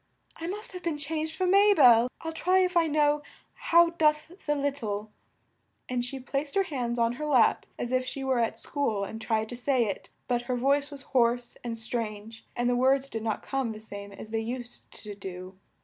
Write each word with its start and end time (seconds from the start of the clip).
I 0.35 0.47
must 0.47 0.71
have 0.71 0.81
been 0.81 0.97
changed 0.97 1.35
for 1.35 1.45
Ma 1.45 1.75
bel! 1.75 2.07
I'll 2.21 2.31
try 2.31 2.57
if 2.63 2.75
I 2.75 2.87
know 2.87 3.21
'How 3.53 3.91
doth 3.91 4.31
the 4.47 4.55
lit 4.55 4.77
tle'" 4.77 5.11
and 5.89 6.03
she 6.03 6.19
placed 6.19 6.55
her 6.55 6.63
hands 6.63 6.97
on 6.97 7.11
her 7.21 7.25
lap, 7.27 7.67
as 7.77 7.91
if 7.91 8.03
she 8.03 8.23
were 8.23 8.39
at 8.39 8.57
school 8.57 9.03
and 9.03 9.21
tried 9.21 9.49
to 9.49 9.55
say 9.55 9.85
it, 9.85 10.09
but 10.27 10.41
her 10.49 10.55
voice 10.57 10.89
was 10.89 11.03
hoarse 11.13 11.55
and 11.63 11.77
strange 11.77 12.47
and 12.55 12.67
the 12.67 12.75
words 12.75 13.11
did 13.11 13.21
not 13.21 13.43
come 13.43 13.73
the 13.73 13.79
same 13.79 14.11
as 14.11 14.31
they 14.31 14.39
used 14.39 14.89
to 15.03 15.13
do. 15.13 15.59